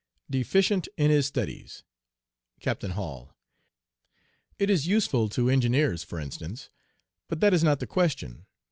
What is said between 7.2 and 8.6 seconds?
But that is not the question.